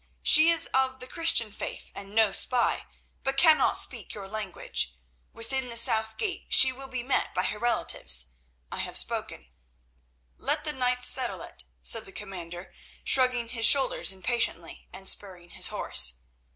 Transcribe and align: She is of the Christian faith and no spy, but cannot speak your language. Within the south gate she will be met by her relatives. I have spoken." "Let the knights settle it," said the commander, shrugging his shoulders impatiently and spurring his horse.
She 0.23 0.49
is 0.49 0.65
of 0.73 0.99
the 0.99 1.05
Christian 1.05 1.51
faith 1.51 1.91
and 1.93 2.15
no 2.15 2.31
spy, 2.31 2.85
but 3.23 3.37
cannot 3.37 3.77
speak 3.77 4.15
your 4.15 4.27
language. 4.27 4.95
Within 5.31 5.69
the 5.69 5.77
south 5.77 6.17
gate 6.17 6.45
she 6.49 6.71
will 6.71 6.87
be 6.87 7.03
met 7.03 7.35
by 7.35 7.43
her 7.43 7.59
relatives. 7.59 8.31
I 8.71 8.79
have 8.79 8.97
spoken." 8.97 9.51
"Let 10.39 10.63
the 10.63 10.73
knights 10.73 11.07
settle 11.07 11.43
it," 11.43 11.65
said 11.83 12.05
the 12.07 12.11
commander, 12.11 12.73
shrugging 13.03 13.49
his 13.49 13.67
shoulders 13.67 14.11
impatiently 14.11 14.87
and 14.91 15.07
spurring 15.07 15.51
his 15.51 15.67
horse. 15.67 16.13